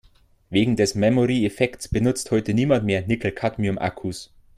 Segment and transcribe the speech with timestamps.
[0.49, 4.33] Wegen des Memory-Effekts benutzt heute niemand mehr Nickel-Cadmium-Akkus.